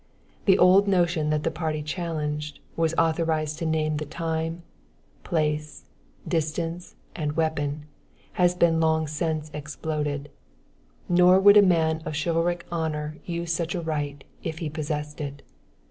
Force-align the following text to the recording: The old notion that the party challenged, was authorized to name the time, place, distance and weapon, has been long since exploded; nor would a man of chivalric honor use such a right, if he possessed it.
The 0.45 0.57
old 0.57 0.87
notion 0.87 1.29
that 1.29 1.43
the 1.43 1.51
party 1.51 1.83
challenged, 1.83 2.59
was 2.75 2.95
authorized 2.97 3.59
to 3.59 3.67
name 3.67 3.97
the 3.97 4.05
time, 4.07 4.63
place, 5.23 5.83
distance 6.27 6.95
and 7.15 7.33
weapon, 7.37 7.85
has 8.31 8.55
been 8.55 8.79
long 8.79 9.05
since 9.05 9.51
exploded; 9.53 10.31
nor 11.07 11.39
would 11.39 11.55
a 11.55 11.61
man 11.61 12.01
of 12.03 12.15
chivalric 12.19 12.65
honor 12.71 13.19
use 13.27 13.53
such 13.53 13.75
a 13.75 13.81
right, 13.81 14.23
if 14.41 14.57
he 14.57 14.71
possessed 14.71 15.21
it. 15.21 15.43